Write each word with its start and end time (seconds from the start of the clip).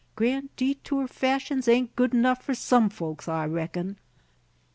Grand 0.15 0.49
Detour 0.55 1.07
fashi'ns 1.07 1.67
ain't 1.67 1.95
good 1.95 2.11
'nough 2.11 2.41
for 2.41 2.55
some 2.55 2.89
folks, 2.89 3.27
I 3.27 3.45
reckon." 3.45 3.97